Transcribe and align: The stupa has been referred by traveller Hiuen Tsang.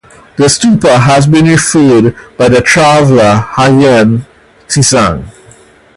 The 0.37 0.45
stupa 0.45 0.99
has 1.01 1.27
been 1.27 1.45
referred 1.45 2.15
by 2.35 2.49
traveller 2.61 3.45
Hiuen 3.55 4.25
Tsang. 4.67 5.25